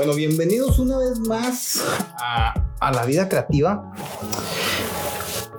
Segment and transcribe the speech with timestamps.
[0.00, 1.84] Bueno, bienvenidos una vez más
[2.16, 3.92] a, la vida creativa.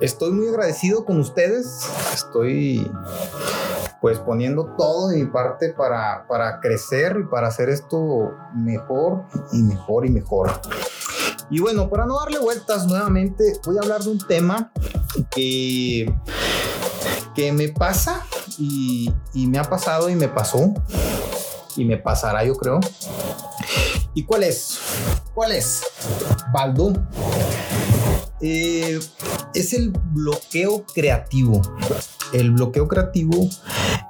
[0.00, 1.88] Estoy muy agradecido con ustedes.
[2.12, 2.90] Estoy
[4.00, 9.62] pues poniendo todo de mi parte para, para crecer y para hacer esto mejor y
[9.62, 10.50] mejor y mejor.
[11.48, 14.72] Y bueno, para no darle vueltas nuevamente, voy a hablar de un tema
[15.30, 16.12] que,
[17.36, 18.26] que me pasa
[18.58, 20.74] y me ha pasado y me pasó
[21.76, 22.80] y me pasará yo creo.
[24.14, 24.78] ¿Y cuál es?
[25.34, 25.82] ¿Cuál es?
[26.52, 26.92] Baldo.
[28.40, 28.98] Eh,
[29.54, 31.62] es el bloqueo creativo.
[32.32, 33.48] El bloqueo creativo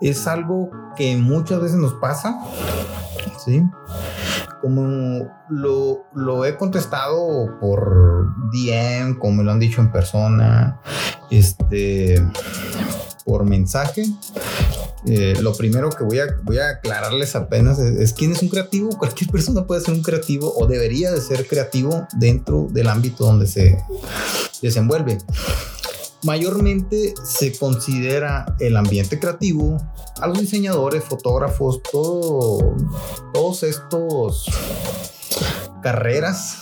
[0.01, 2.41] es algo que muchas veces nos pasa,
[3.45, 3.63] ¿sí?
[4.61, 10.81] Como lo, lo he contestado por DM, como me lo han dicho en persona,
[11.31, 12.23] este,
[13.25, 14.05] por mensaje,
[15.07, 18.91] eh, lo primero que voy a, voy a aclararles apenas es, quién es un creativo.
[18.99, 23.47] Cualquier persona puede ser un creativo o debería de ser creativo dentro del ámbito donde
[23.47, 23.79] se
[24.61, 25.19] desenvuelve.
[26.25, 29.79] Mayormente se considera el ambiente creativo
[30.21, 32.77] a los diseñadores, fotógrafos, todo,
[33.35, 34.47] todos estos
[35.83, 36.59] carreras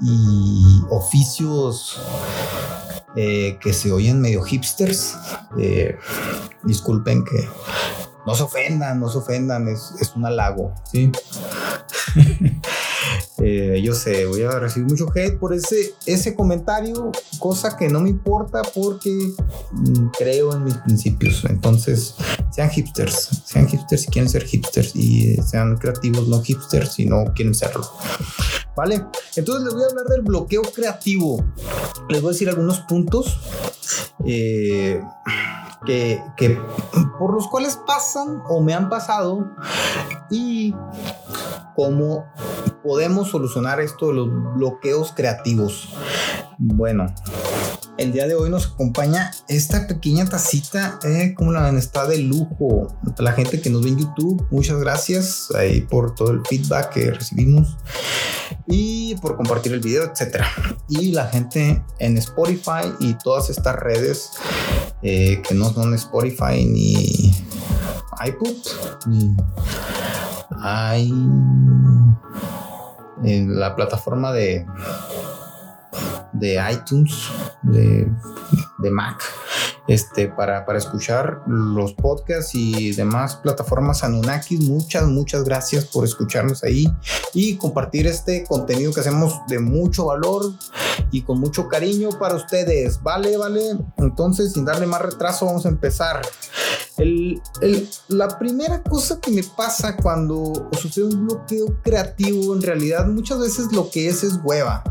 [0.00, 2.00] y oficios
[3.16, 5.16] eh, que se oyen medio hipsters.
[5.58, 5.96] Eh,
[6.62, 7.48] disculpen que
[8.26, 11.12] no se ofendan, no se ofendan, es, es un halago, ¿sí?
[13.38, 18.00] Eh, yo sé, voy a recibir mucho hate por ese, ese comentario, cosa que no
[18.00, 19.10] me importa porque
[19.72, 21.44] mm, creo en mis principios.
[21.44, 22.14] Entonces,
[22.50, 27.24] sean hipsters, sean hipsters si quieren ser hipsters y sean creativos, no hipsters si no
[27.34, 27.86] quieren serlo.
[28.76, 29.04] ¿Vale?
[29.36, 31.44] Entonces les voy a hablar del bloqueo creativo.
[32.08, 33.40] Les voy a decir algunos puntos.
[34.24, 35.02] Eh,
[35.84, 36.58] que, que,
[37.18, 39.54] por los cuales pasan o me han pasado
[40.30, 40.74] y
[41.76, 42.24] cómo
[42.84, 45.88] podemos solucionar esto de los bloqueos creativos.
[46.58, 47.12] Bueno,
[47.96, 52.18] el día de hoy nos acompaña esta pequeña tacita, eh, como la ven, está de
[52.18, 52.94] lujo.
[53.18, 55.48] la gente que nos ve en YouTube, muchas gracias
[55.88, 57.76] por todo el feedback que recibimos
[58.66, 60.46] y por compartir el video, etcétera.
[60.88, 64.30] Y la gente en Spotify y todas estas redes
[65.02, 67.34] eh, que no son Spotify ni
[68.26, 68.56] iPod
[69.06, 69.34] ni
[70.60, 71.12] hay
[73.24, 74.66] en la plataforma de
[76.34, 77.14] de iTunes
[77.62, 78.08] de,
[78.78, 79.22] de Mac
[79.86, 84.60] este, para, para escuchar los podcasts y demás plataformas Anunnakis.
[84.60, 86.86] Muchas, muchas gracias por escucharnos ahí
[87.34, 90.52] y compartir este contenido que hacemos de mucho valor
[91.10, 93.02] y con mucho cariño para ustedes.
[93.02, 93.78] Vale, vale.
[93.98, 96.22] Entonces, sin darle más retraso, vamos a empezar.
[96.96, 103.72] La primera cosa que me pasa cuando sucede un bloqueo creativo, en realidad muchas veces
[103.72, 104.84] lo que es es hueva.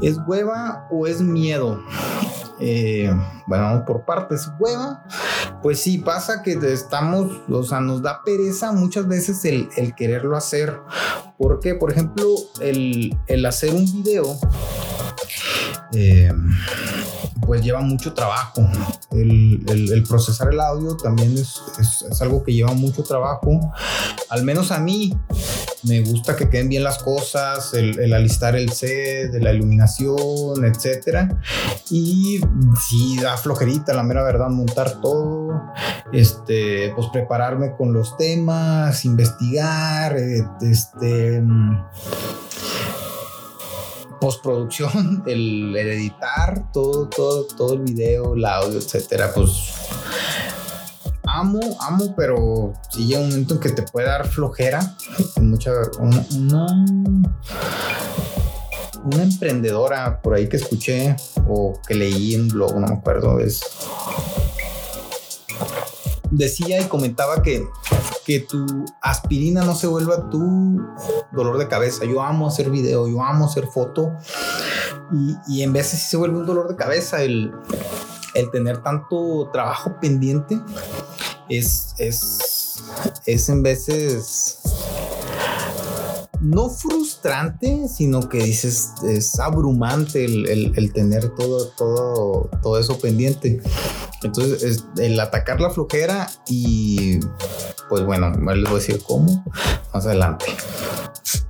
[0.00, 1.82] Es hueva o es miedo.
[2.60, 3.10] Eh,
[3.46, 5.04] bueno, vamos por partes, hueva.
[5.62, 10.78] Pues sí, pasa que estamos, o sea, nos da pereza muchas veces el, quererlo hacer.
[11.38, 12.26] Porque, por ejemplo,
[12.60, 14.38] el, el hacer un video.
[15.92, 16.32] Eh,
[17.50, 18.62] pues lleva mucho trabajo.
[19.10, 23.72] El, el, procesar el audio también es, es, algo que lleva mucho trabajo.
[24.28, 25.12] Al menos a mí
[25.82, 31.40] me gusta que queden bien las cosas, el, alistar el set, de la iluminación, etcétera.
[31.90, 32.40] Y
[32.88, 35.60] si da flojerita, la mera verdad, montar todo,
[36.12, 41.42] este, pues prepararme con los temas, investigar, este
[44.20, 49.50] postproducción, el, editar todo, todo, todo el video, el audio, etcétera, pues
[51.24, 54.80] amo, amo, pero si llega un momento en que te puede dar flojera,
[55.40, 56.66] mucha, una, una,
[59.04, 61.16] una emprendedora por ahí que escuché
[61.48, 63.62] o que leí en blog, no me acuerdo, es
[66.30, 67.66] decía y comentaba que,
[68.24, 70.80] que tu aspirina no se vuelva tu
[71.32, 72.04] dolor de cabeza.
[72.04, 74.12] Yo amo hacer video, yo amo hacer foto
[75.12, 77.52] y, y en veces sí se vuelve un dolor de cabeza el,
[78.34, 80.58] el tener tanto trabajo pendiente.
[81.48, 82.82] Es, es,
[83.26, 84.58] es en veces
[86.40, 92.98] no frustrante, sino que dices, es abrumante el, el, el tener todo, todo, todo eso
[92.98, 93.60] pendiente.
[94.22, 97.20] Entonces, es el atacar la flojera y
[97.88, 99.44] pues bueno, les voy a decir cómo
[99.92, 100.46] más adelante.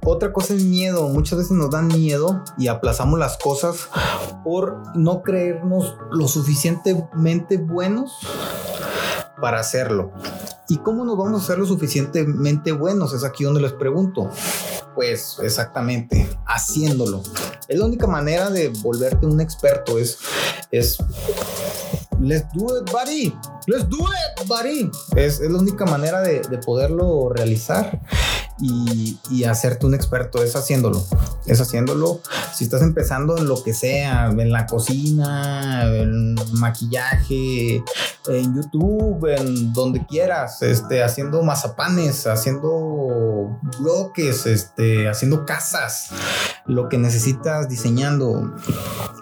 [0.02, 1.08] Otra cosa es miedo.
[1.08, 3.88] Muchas veces nos dan miedo y aplazamos las cosas
[4.44, 8.18] por no creernos lo suficientemente buenos
[9.40, 10.12] para hacerlo.
[10.68, 13.12] ¿Y cómo nos vamos a hacer lo suficientemente buenos?
[13.12, 14.30] Es aquí donde les pregunto.
[14.94, 17.22] Pues exactamente, haciéndolo.
[17.68, 20.18] Es la única manera de volverte un experto, es,
[20.70, 20.98] es
[22.20, 23.34] let's do it, buddy.
[23.66, 24.90] Let's do it, buddy.
[25.16, 28.00] Es, es la única manera de, de poderlo realizar
[28.60, 30.42] y, y, hacerte un experto.
[30.42, 31.04] Es haciéndolo.
[31.46, 32.20] Es haciéndolo.
[32.54, 37.82] Si estás empezando en lo que sea, en la cocina, en maquillaje,
[38.28, 46.10] en YouTube, en donde quieras, este, haciendo mazapanes, haciendo bloques, este, haciendo casas,
[46.66, 48.54] lo que necesitas diseñando.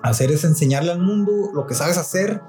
[0.03, 2.43] Hacer es enseñarle al mundo lo que sabes hacer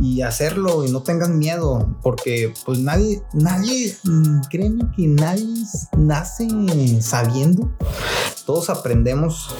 [0.00, 5.64] y hacerlo y no tengas miedo, porque pues nadie, nadie, mm, créeme que nadie
[5.96, 6.48] nace
[7.00, 7.70] sabiendo.
[8.46, 9.54] Todos aprendemos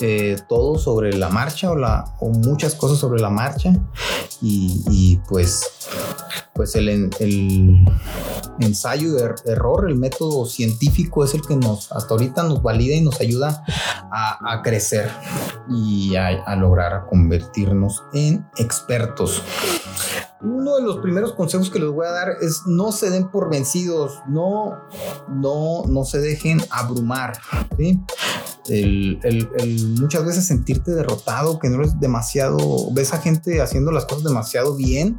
[0.00, 3.72] eh, todo sobre la marcha o, muchas cosas sobre la marcha
[4.40, 5.68] y, pues,
[6.54, 7.10] pues el,
[8.60, 12.94] ensayo de er, error, el método científico es el que nos hasta ahorita nos valida
[12.94, 13.64] y nos ayuda
[14.12, 15.10] a, crecer
[15.68, 19.42] y a lograr convertirnos en expertos
[20.40, 23.50] uno de los primeros consejos que les voy a dar es no se den por
[23.50, 24.78] vencidos, no,
[25.28, 27.32] no, no se dejen abrumar,
[28.68, 32.58] el, muchas veces sentirte derrotado, que no eres demasiado,
[32.92, 35.18] ves a gente haciendo las cosas demasiado bien.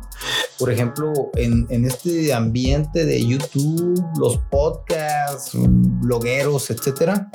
[0.57, 7.29] Por ejemplo, en, en este ambiente de YouTube, los podcasts, blogueros, etcétera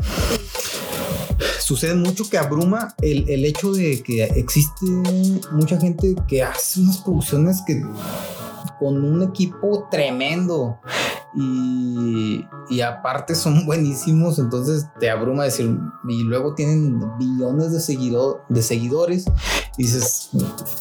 [1.65, 4.85] sucede mucho que abruma el, el, hecho de que existe
[5.53, 7.83] mucha gente que hace unas producciones que
[8.79, 10.79] con un equipo tremendo
[11.35, 15.75] y, y, aparte son buenísimos, entonces te abruma decir,
[16.07, 19.25] y luego tienen billones de, seguido, de seguidores,
[19.79, 20.31] y dices,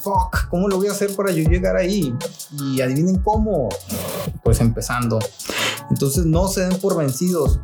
[0.04, 2.14] fuck, ¿cómo lo voy a hacer para yo llegar ahí?
[2.60, 3.70] Y adivinen cómo,
[4.44, 5.18] pues empezando.
[5.90, 7.60] Entonces no se den por vencidos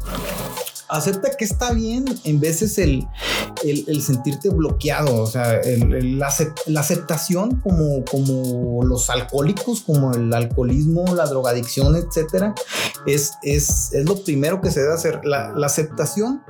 [0.90, 3.08] acepta que está bien en veces el,
[3.64, 6.28] el, sentirte bloqueado, o sea, el, la,
[6.80, 12.56] aceptación como, como los alcohólicos, como el alcoholismo, la drogadicción, etcétera,
[13.06, 15.22] es, es, es lo primero que se debe hacer.
[15.24, 16.42] La, la aceptación,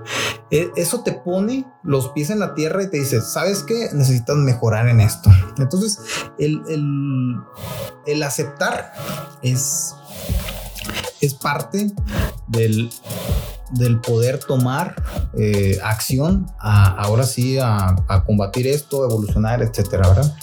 [0.52, 3.90] eh, eso te pone los pies en la tierra y te dice, ¿sabes qué?
[3.94, 5.30] Necesitas mejorar en esto.
[5.58, 6.00] Entonces,
[6.38, 7.36] el, el,
[8.06, 8.94] el aceptar
[9.42, 9.94] es,
[11.20, 11.92] es parte
[12.48, 12.90] del
[13.72, 14.96] del poder tomar
[15.38, 20.36] eh, acción a, ahora sí a, a, combatir esto, evolucionar, etcétera, ¿verdad?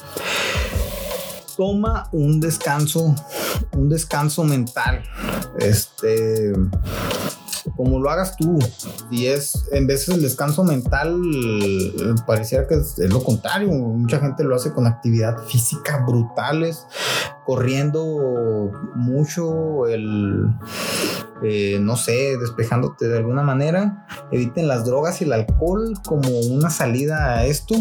[1.56, 3.14] Toma un descanso,
[3.73, 5.02] un descanso mental.
[5.58, 6.52] Este
[7.75, 8.58] como lo hagas tú.
[9.11, 11.20] Y es, en veces el descanso mental
[12.26, 13.70] pareciera que es, lo contrario.
[13.70, 16.87] Mucha gente lo hace con actividad física brutales,
[17.44, 20.49] corriendo mucho, el,
[21.43, 24.06] eh, no sé, despejándote de alguna manera.
[24.33, 27.75] Eviten las drogas y el alcohol como una salida a esto.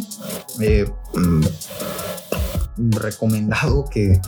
[0.60, 1.42] Eh, mm,
[2.78, 4.22] recomendado que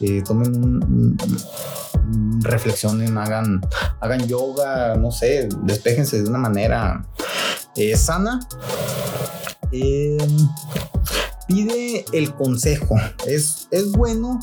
[0.00, 1.16] eh, tomen un,
[2.42, 3.60] reflexionen, hagan,
[4.00, 7.06] hagan yoga, no sé, despejense de una manera
[7.96, 8.40] sana.
[9.70, 10.18] Eh,
[11.46, 12.96] pide el consejo.
[13.26, 14.40] Es, es bueno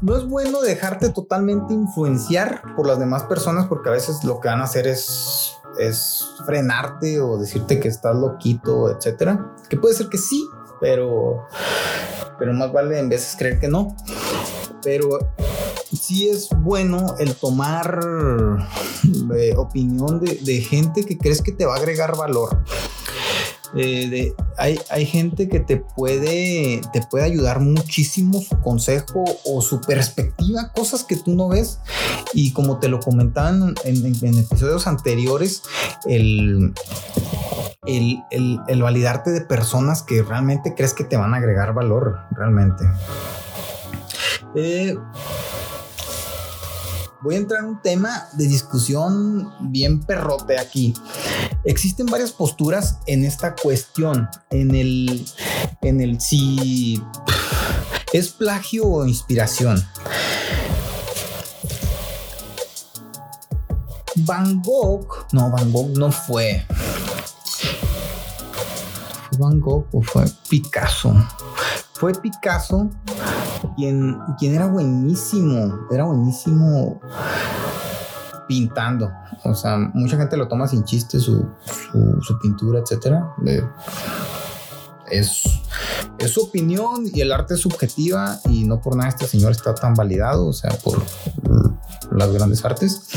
[0.00, 4.48] no es bueno dejarte totalmente influenciar por las demás personas porque a veces lo que
[4.48, 5.54] van a hacer es,
[6.46, 9.54] frenarte o decirte que estás loquito, etcétera.
[9.68, 10.48] Que puede ser que sí,
[10.80, 11.46] pero,
[12.38, 13.94] pero más vale en veces creer que no.
[14.82, 15.18] Pero
[15.92, 18.00] sí es bueno el tomar
[19.36, 22.64] eh, opinión de gente que crees que te va a agregar valor.
[23.74, 29.80] Eh, hay, hay, gente que te puede, te puede ayudar muchísimo su consejo o su
[29.80, 31.78] perspectiva, cosas que tú no ves.
[32.32, 35.62] Y como te lo comentaban en, en, en episodios anteriores,
[36.06, 36.72] el,
[37.86, 42.20] el, el, el, validarte de personas que realmente crees que te van a agregar valor,
[42.32, 42.84] realmente.
[44.54, 44.96] Eh,
[47.20, 50.94] voy a entrar en un tema de discusión bien perrote aquí.
[51.64, 55.26] Existen varias posturas en esta cuestión, en el,
[55.82, 57.02] en el si
[58.12, 59.84] es plagio o inspiración.
[64.16, 66.66] Van Gogh, no, Van Gogh no fue.
[69.28, 71.14] ¿Fue Van Gogh o fue Picasso?
[71.98, 72.90] Fue Picasso
[73.76, 77.00] quien, quien era buenísimo, era buenísimo
[78.46, 79.10] pintando.
[79.44, 81.44] O sea, mucha gente lo toma sin chiste su,
[82.22, 83.34] su, pintura, etcétera.
[85.10, 85.42] Es,
[86.18, 89.74] es, su opinión y el arte es subjetiva y no por nada este señor está
[89.74, 91.02] tan validado, o sea, por
[92.12, 93.08] las grandes artes.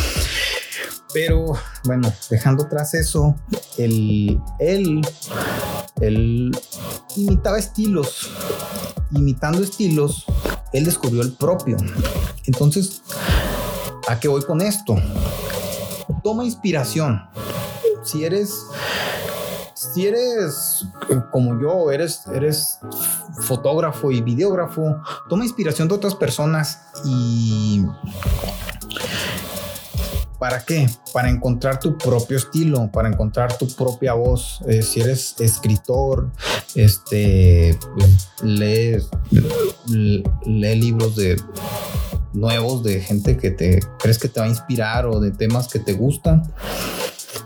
[1.14, 1.54] Pero
[1.84, 3.36] bueno, dejando atrás eso,
[3.78, 6.52] él, él,
[7.16, 8.32] imitaba estilos.
[9.12, 10.26] Imitando estilos,
[10.72, 11.78] él descubrió el propio.
[12.46, 13.02] Entonces,
[14.08, 14.96] ¿a qué voy con esto?
[16.24, 17.22] Toma inspiración.
[18.04, 18.66] Si eres
[19.94, 20.86] si eres
[21.32, 22.80] como yo, eres, eres
[23.42, 27.84] fotógrafo y videógrafo, toma inspiración de otras personas y
[30.42, 30.90] ¿Para qué?
[31.14, 34.60] Para encontrar tu propio estilo, para encontrar tu propia voz.
[34.68, 36.32] Eh, si eres escritor,
[36.74, 37.78] este,
[38.42, 38.98] lee,
[39.86, 41.40] lee libros de
[42.34, 45.78] nuevos de gente que te crees que te va a inspirar o de temas que
[45.78, 46.42] te gustan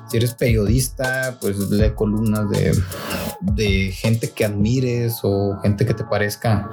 [0.08, 2.82] si eres periodista, pues lee columnas de,
[3.42, 6.70] de gente que admires o gente que te parezca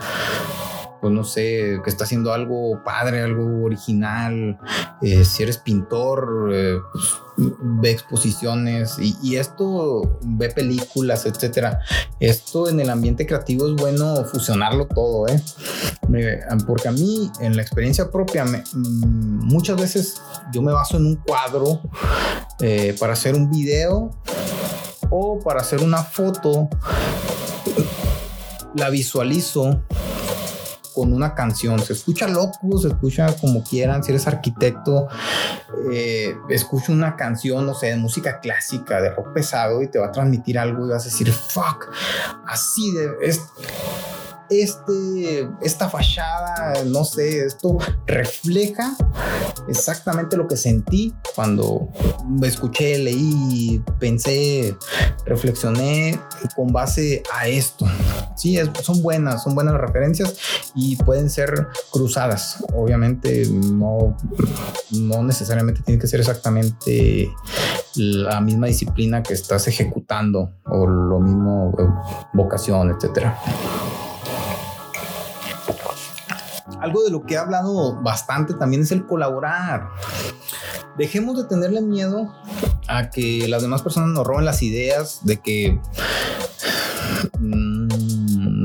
[1.03, 4.57] pues no sé, que está haciendo algo padre, algo original.
[5.03, 7.05] Eh, si eres pintor, eh, pues,
[7.61, 11.81] ve exposiciones y, esto, ve películas, etcétera.
[12.21, 15.43] Esto en el ambiente creativo es bueno fusionarlo todo, ¿eh?
[16.69, 21.17] porque a mí, en la experiencia propia, mm, muchas veces yo me baso en un
[21.17, 21.81] cuadro
[22.61, 24.13] eh, para hacer un video
[25.11, 26.69] o para hacer una foto.
[28.77, 29.83] La visualizo
[30.95, 31.79] con una canción.
[31.81, 34.03] Se escucha loco, se escucha como quieran.
[34.03, 35.09] Si eres arquitecto,
[35.93, 40.07] eh, escucha una canción, no sé, de música clásica, de rock pesado y te va
[40.07, 41.89] a transmitir algo y vas a decir, fuck,
[42.47, 43.11] así de...
[43.23, 43.41] Es,
[44.51, 48.97] este, esta fachada, no sé, esto refleja
[49.69, 51.89] exactamente lo que sentí cuando
[52.43, 54.77] escuché, leí, pensé,
[55.25, 56.19] reflexioné
[56.55, 57.87] con base a esto.
[58.37, 60.37] Sí, son buenas, son buenas referencias
[60.75, 62.65] y pueden ser cruzadas.
[62.75, 64.17] Obviamente no,
[64.91, 67.31] no necesariamente tiene que ser exactamente
[67.95, 71.87] la misma disciplina que estás ejecutando o lo mismo eh,
[72.33, 73.39] vocación, etcétera.
[76.81, 79.89] Algo de lo que he hablado bastante también es el colaborar.
[80.97, 82.35] Dejemos de tenerle miedo
[82.89, 85.81] a que las demás personas nos roben las ideas, de que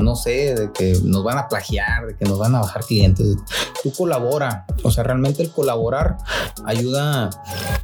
[0.07, 3.35] no sé, de que nos van a plagiar, de que nos van a bajar clientes.
[3.83, 6.17] Tú colabora, o sea, realmente el colaborar
[6.65, 7.29] ayuda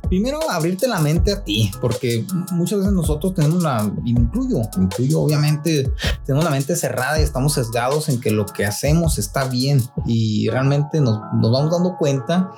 [0.08, 5.92] primero abrirte la mente a ti, porque muchas veces nosotros tenemos la, incluyo, incluyo obviamente,
[6.26, 10.48] tenemos la mente cerrada y estamos sesgados en que lo que hacemos está bien y
[10.50, 12.52] realmente nos, nos vamos dando cuenta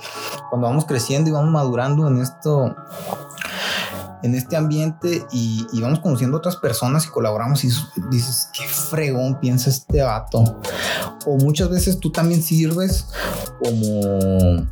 [0.49, 2.75] cuando vamos creciendo y vamos madurando en esto
[4.25, 7.69] en este ambiente y, vamos conociendo otras personas y colaboramos y
[8.09, 10.59] dices, qué fregón piensa este vato.
[11.25, 13.05] O muchas veces tú también sirves
[13.63, 14.67] como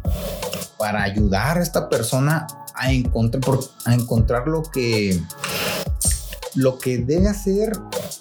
[0.78, 3.44] para ayudar a esta persona a encontrar,
[3.86, 5.22] a encontrar lo que
[6.56, 7.74] lo que debe hacer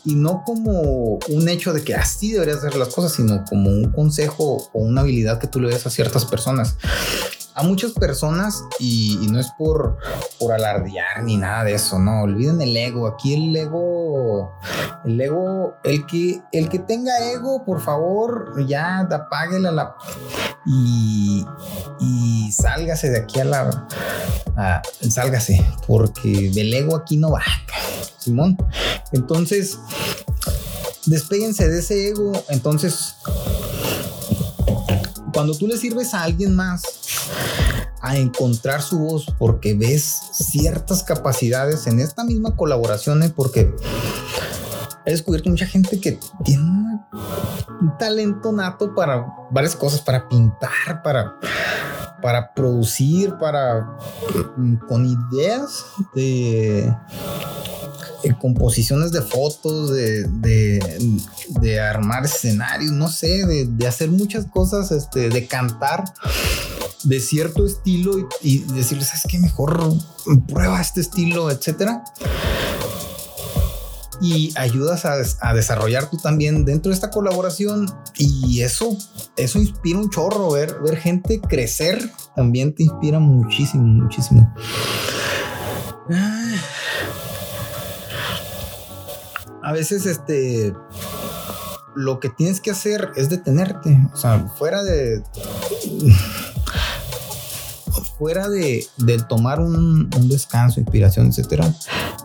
[0.04, 3.92] y no como un hecho de que así deberías hacer las cosas, sino como un
[3.92, 6.76] consejo o una habilidad que tú le des a ciertas personas
[7.54, 9.98] a muchas personas y, no es por,
[10.38, 14.52] por alardear ni nada de eso, no, olviden el ego, aquí el ego,
[15.04, 19.94] el ego, el que, el que tenga ego, por favor, ya apáguela la
[20.64, 21.44] y,
[22.00, 23.86] y sálgase de aquí a la,
[25.10, 27.42] sálgase, porque del ego aquí no va,
[28.18, 28.56] Simón.
[29.12, 29.78] Entonces,
[31.06, 33.16] despéguense de ese ego, entonces
[35.32, 36.82] cuando tú le sirves a alguien más
[38.00, 43.32] a encontrar su voz porque ves ciertas capacidades en esta misma colaboración, ¿eh?
[43.34, 43.74] porque
[45.04, 51.38] he descubierto mucha gente que tiene un talento nato para varias cosas, para pintar, para,
[52.20, 53.86] para producir, para
[54.56, 55.84] mm, con ideas
[56.14, 56.92] de
[58.38, 60.28] composiciones de fotos, de,
[61.60, 66.04] de, armar escenarios, no sé, de, hacer muchas cosas, este, de cantar
[67.04, 69.38] de cierto estilo y, decirles, ¿sabes qué?
[69.38, 69.94] Mejor
[70.48, 72.04] prueba este estilo, etcétera.
[74.20, 77.92] Y ayudas a, a, desarrollar tú también dentro de esta colaboración.
[78.16, 78.96] Y eso,
[79.36, 80.52] eso inspira un chorro.
[80.52, 84.54] Ver, ver gente crecer también te inspira muchísimo, muchísimo.
[89.62, 90.72] A veces, este
[91.94, 93.98] lo que tienes que hacer es detenerte.
[94.12, 95.22] O sea, fuera de
[98.22, 98.86] fuera de,
[99.28, 101.74] tomar un, descanso, inspiración, etcétera,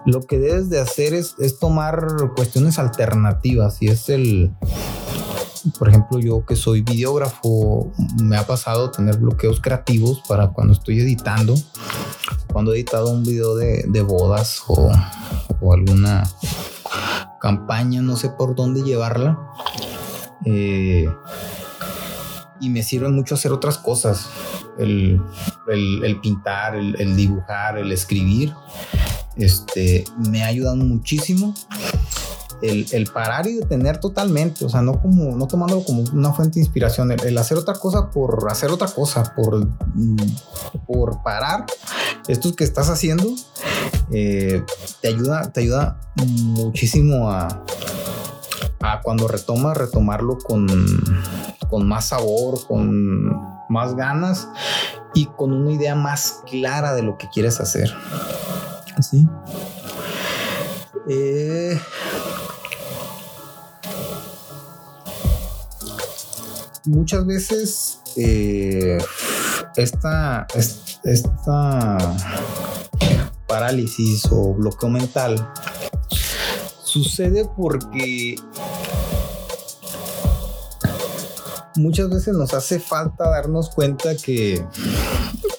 [0.06, 4.52] lo que debes de hacer es, tomar cuestiones alternativas y es el,
[5.80, 11.00] por ejemplo, yo que soy videógrafo, me ha pasado tener bloqueos creativos para cuando estoy
[11.00, 11.56] editando
[12.54, 14.92] cuando he editado un video de, bodas o,
[15.74, 16.30] alguna
[17.42, 19.40] campaña, no sé por dónde llevarla.
[20.46, 21.10] Eh,
[22.60, 24.30] y me sirve mucho hacer otras cosas.
[24.78, 25.22] El,
[26.22, 28.54] pintar, el, dibujar, el escribir.
[29.36, 31.54] Este me ha ayudado muchísimo
[32.62, 36.62] el, parar y detener totalmente, o sea, no como, no tomándolo como una fuente de
[36.62, 40.16] inspiración, el, hacer otra cosa por hacer otra cosa, por, mm,
[40.88, 41.66] por parar
[42.28, 43.30] esto que estás haciendo,
[44.12, 44.64] eh,
[45.02, 47.64] te ayuda, te ayuda muchísimo a,
[48.82, 50.68] a cuando retomas, retomarlo con,
[51.70, 53.36] con más sabor, con
[53.70, 54.48] más ganas
[55.14, 57.94] y con una idea más clara de lo que quieres hacer.
[58.96, 59.28] Así.
[61.10, 61.80] Eh,
[66.86, 68.98] muchas veces eh,
[69.76, 70.48] esta,
[71.04, 71.98] esta
[73.48, 75.50] parálisis o bloqueo mental
[76.84, 78.36] sucede porque
[81.78, 84.66] muchas veces nos hace falta darnos cuenta que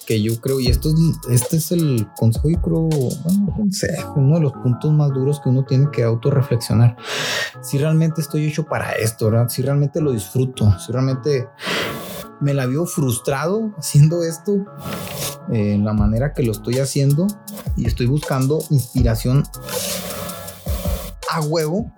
[0.09, 0.95] que yo creo, y esto es,
[1.29, 2.89] este es el consejo, yo creo,
[4.15, 6.97] uno de los puntos más duros que uno tiene que autorreflexionar.
[7.61, 9.31] Si realmente estoy hecho para esto.
[9.49, 11.47] Si realmente lo disfruto, si realmente
[12.41, 14.65] me la vio frustrado haciendo esto,
[15.51, 17.27] eh, en la manera que lo estoy haciendo,
[17.77, 19.43] y estoy buscando inspiración
[21.29, 21.93] a huevo,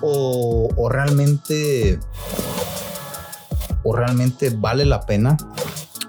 [0.00, 1.98] o, o realmente
[3.84, 5.36] o realmente vale la pena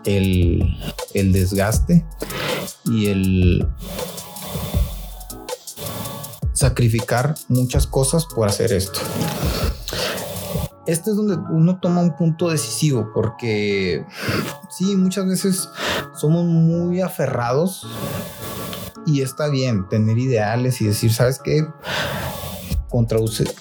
[0.06, 0.78] el,
[1.14, 2.06] desgaste
[2.86, 3.68] y el
[6.54, 9.00] sacrificar muchas cosas por hacer esto.
[10.88, 14.06] Este es donde uno toma un punto decisivo porque
[14.70, 15.70] sí, muchas veces
[16.16, 17.88] somos muy aferrados
[19.08, 21.66] y está bien tener ideales y decir, ¿sabes qué?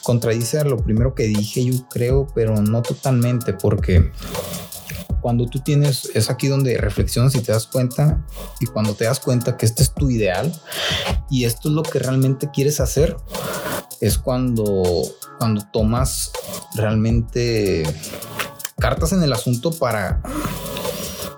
[0.03, 4.11] Contradice lo primero que dije, yo creo, pero no totalmente porque
[5.21, 8.23] cuando tú tienes, es aquí donde reflexionas y te das cuenta,
[8.61, 10.53] y cuando te das cuenta que este es tu ideal
[11.31, 13.17] y esto es lo que realmente quieres hacer,
[14.03, 14.83] es cuando,
[15.39, 16.31] cuando tomas
[16.75, 17.85] realmente
[18.79, 20.21] cartas en el asunto para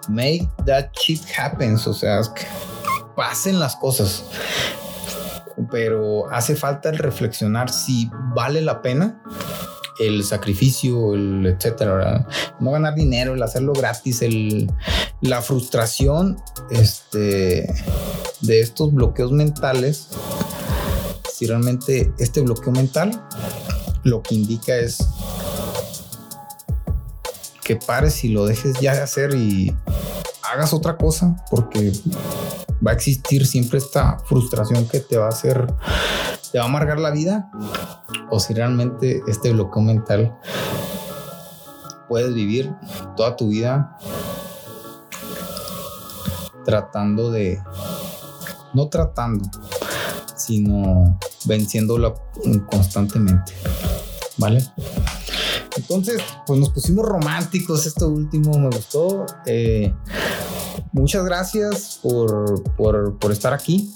[0.09, 2.45] make that shit happens, o sea, que
[3.15, 4.25] pasen las cosas.
[5.71, 9.21] Pero hace falta el reflexionar si vale la pena
[9.99, 12.27] el sacrificio, el etcétera,
[12.61, 14.71] no ganar dinero, el hacerlo gratis, el,
[15.21, 16.37] la frustración
[16.71, 17.73] este,
[18.41, 20.09] de estos bloqueos mentales.
[21.33, 23.23] Si realmente este bloqueo mental
[24.05, 24.99] lo que indica es
[27.63, 29.75] que pares y lo dejes ya de hacer y
[30.53, 31.93] hagas otra cosa porque
[32.85, 35.67] va a existir siempre esta frustración que te va a hacer,
[36.51, 37.51] te va a amargar la vida
[38.31, 40.37] o si realmente este bloqueo mental
[42.09, 42.73] puedes vivir
[43.17, 43.97] toda tu vida
[46.65, 47.63] tratando de,
[48.75, 49.49] no tratando,
[50.35, 52.15] sino venciéndola
[52.69, 53.53] constantemente.
[54.37, 54.63] ¿Vale?
[55.77, 57.87] Entonces, pues nos pusimos románticos.
[57.87, 59.25] Esto último me gustó.
[59.47, 59.95] Eh,
[60.93, 63.93] muchas gracias por, por, por estar aquí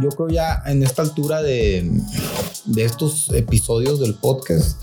[0.00, 1.90] yo creo ya en esta altura de,
[2.64, 4.80] de estos episodios del podcast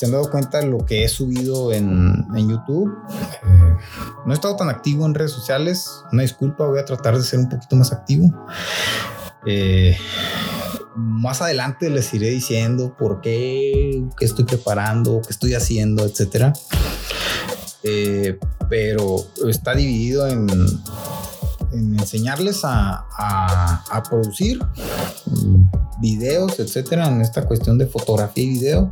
[0.00, 2.90] se han dado cuenta de lo que he subido en, en YouTube.
[3.10, 3.76] Eh,
[4.24, 5.90] no he estado tan activo en redes sociales.
[6.10, 8.24] Una disculpa, voy a tratar de ser un poquito más activo.
[9.44, 9.94] Eh,
[10.96, 16.54] más adelante les iré diciendo por qué, qué estoy preparando, qué estoy haciendo, etcétera.
[17.82, 18.38] Eh,
[18.68, 20.46] pero está dividido en
[21.72, 24.60] en enseñarles a, a, producir
[26.00, 28.90] videos, etcétera, en esta cuestión de fotografía y video,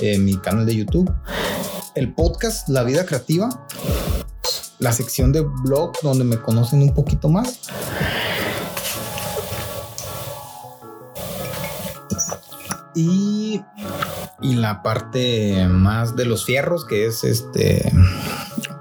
[0.00, 1.12] en mi canal de YouTube,
[1.94, 3.48] el podcast La Vida Creativa,
[4.78, 7.60] la sección de blog donde me conocen un poquito más.
[12.94, 13.62] Y,
[14.40, 17.90] y la parte más de los fierros, que es este,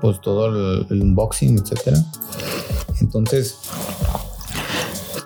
[0.02, 0.48] pues todo
[0.90, 1.98] el, unboxing, etcétera.
[3.00, 3.58] Entonces,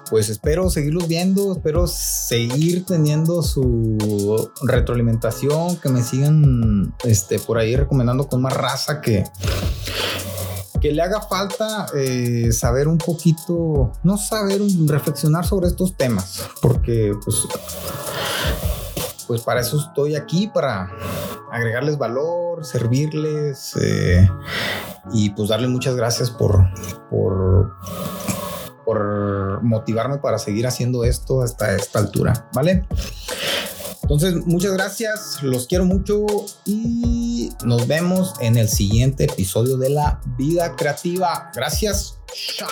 [0.10, 7.76] pues espero seguirlos viendo, espero seguir teniendo su retroalimentación, que me sigan este, por ahí
[7.76, 9.24] recomendando con más raza que,
[10.80, 17.14] que le haga falta eh, saber un poquito, no saber, reflexionar sobre estos temas, porque
[17.24, 17.38] pues,
[19.30, 20.90] pues para eso estoy aquí, para
[21.52, 23.76] agregarles valor, servirles.
[23.80, 24.28] Eh,
[25.14, 26.66] y pues darle muchas gracias por,
[27.12, 27.76] por,
[28.84, 32.88] por motivarme para seguir haciendo esto hasta esta altura, ¿vale?
[34.02, 36.26] Entonces, muchas gracias, los quiero mucho
[36.66, 41.52] y nos vemos en el siguiente episodio de la vida creativa.
[41.54, 42.18] Gracias,
[42.58, 42.68] chao.